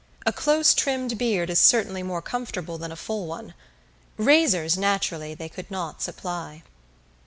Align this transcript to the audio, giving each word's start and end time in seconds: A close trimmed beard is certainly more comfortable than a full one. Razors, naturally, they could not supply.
A 0.25 0.33
close 0.33 0.73
trimmed 0.73 1.19
beard 1.19 1.51
is 1.51 1.59
certainly 1.59 2.01
more 2.01 2.23
comfortable 2.23 2.79
than 2.79 2.91
a 2.91 2.95
full 2.95 3.27
one. 3.27 3.53
Razors, 4.17 4.75
naturally, 4.75 5.35
they 5.35 5.47
could 5.47 5.69
not 5.69 6.01
supply. 6.01 6.63